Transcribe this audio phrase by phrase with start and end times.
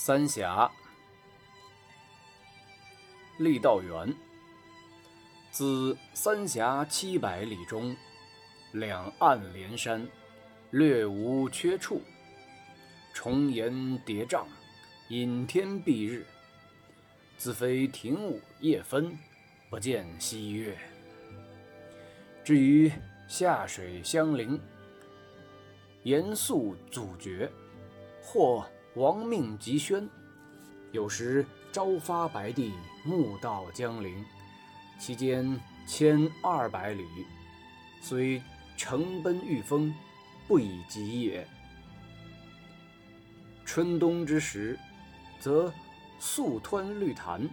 [0.00, 0.70] 三峡，
[3.40, 4.14] 郦道元。
[5.50, 7.96] 自三峡七百里中，
[8.70, 10.06] 两岸连山，
[10.70, 12.00] 略无缺处。
[13.12, 14.46] 重岩叠嶂，
[15.08, 16.24] 隐天蔽日。
[17.36, 19.18] 自非亭午夜分，
[19.68, 20.78] 不见西月。
[22.44, 22.90] 至于
[23.26, 24.60] 下水相邻，
[26.04, 27.50] 严肃阻绝，
[28.22, 28.64] 或。
[28.98, 30.08] 亡命急宣，
[30.90, 32.72] 有时朝发白帝，
[33.04, 34.24] 暮到江陵，
[34.98, 37.04] 其间千二百里，
[38.00, 38.42] 虽
[38.76, 39.94] 乘奔御风，
[40.48, 41.46] 不以疾也。
[43.64, 44.76] 春冬之时，
[45.38, 45.72] 则
[46.18, 47.48] 溯湍绿潭，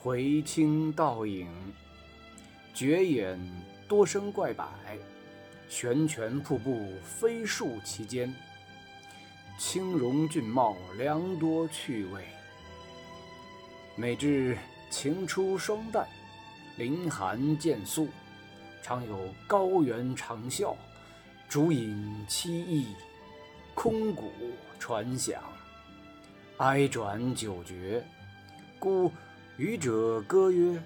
[0.00, 1.46] 回清倒影，
[2.72, 3.38] 绝眼
[3.86, 4.66] 多生怪柏，
[5.68, 8.34] 悬泉瀑布飞漱其间。
[9.58, 12.26] 青容俊茂，良多趣味。
[13.96, 14.56] 每至
[14.90, 16.04] 晴初霜旦，
[16.76, 18.08] 林寒渐肃，
[18.82, 20.76] 常有高原长啸，
[21.48, 22.88] 竹影凄异，
[23.74, 24.30] 空谷
[24.78, 25.42] 传响，
[26.58, 28.04] 哀转久绝。
[28.78, 29.10] 故
[29.56, 30.78] 渔者歌曰：“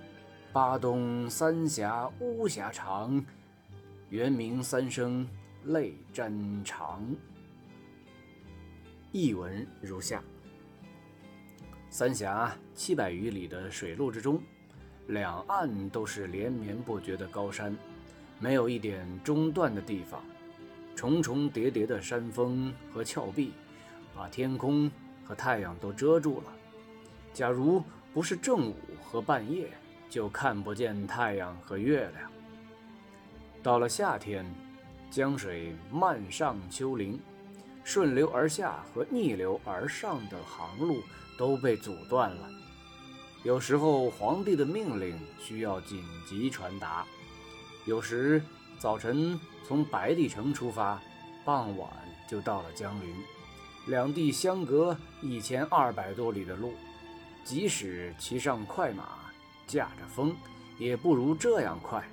[0.55, 3.25] 巴东三峡巫峡长，
[4.11, 5.29] 猿鸣三声
[5.65, 6.33] 泪沾
[6.65, 7.01] 裳。”
[9.13, 10.23] 译文如下：
[11.89, 14.41] 三峡七百余里的水路之中，
[15.09, 17.77] 两岸都是连绵不绝的高山，
[18.39, 20.23] 没有一点中断的地方。
[20.95, 23.53] 重重叠叠的山峰和峭壁，
[24.15, 24.89] 把天空
[25.25, 26.53] 和太阳都遮住了。
[27.33, 27.83] 假如
[28.15, 29.71] 不是正午和半夜，
[30.09, 32.31] 就看不见太阳和月亮。
[33.61, 34.47] 到了夏天，
[35.11, 37.19] 江水漫上丘陵。
[37.83, 41.03] 顺流而下和逆流而上的航路
[41.39, 42.49] 都被阻断了。
[43.43, 47.07] 有时候皇帝的命令需要紧急传达，
[47.87, 48.43] 有时
[48.79, 51.01] 早晨从白帝城出发，
[51.45, 51.91] 傍晚
[52.29, 53.15] 就到了江陵。
[53.87, 56.75] 两地相隔一千二百多里的路，
[57.43, 59.19] 即使骑上快马，
[59.67, 60.37] 驾着风，
[60.79, 62.07] 也不如这样快。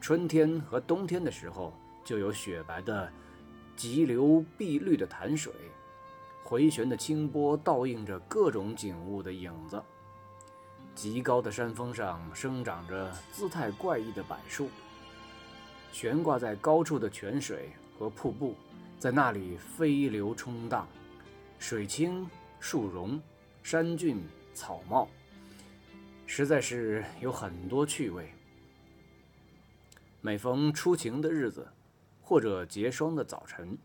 [0.00, 3.12] 春天和冬天的时候，就有雪白的。
[3.76, 5.52] 急流碧绿的潭水，
[6.44, 9.82] 回旋的清波倒映着各种景物的影子。
[10.94, 14.68] 极高的山峰上生长着姿态怪异的柏树，
[15.90, 18.54] 悬挂在高处的泉水和瀑布
[18.98, 20.86] 在那里飞流冲荡，
[21.58, 22.28] 水清
[22.60, 23.20] 树荣，
[23.62, 24.22] 山峻
[24.52, 25.08] 草茂，
[26.26, 28.30] 实在是有很多趣味。
[30.20, 31.66] 每逢出晴的日子。
[32.32, 33.76] 或者结霜的早晨，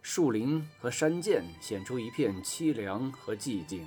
[0.00, 3.86] 树林和山涧显出一片凄凉和寂静。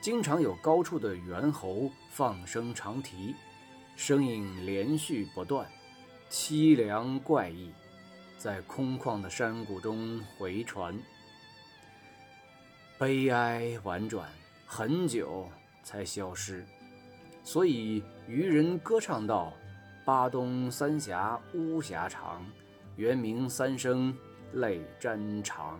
[0.00, 3.36] 经常有高处的猿猴放声长啼，
[3.94, 5.70] 声音连续不断，
[6.28, 7.70] 凄凉怪异，
[8.38, 11.00] 在空旷的山谷中回传，
[12.98, 14.28] 悲哀婉转，
[14.66, 15.48] 很久
[15.84, 16.66] 才消失。
[17.44, 19.52] 所以渔人歌唱道。
[20.06, 22.44] 巴东三峡巫峡长，
[22.96, 24.14] 原名三声
[24.52, 25.74] 泪沾裳。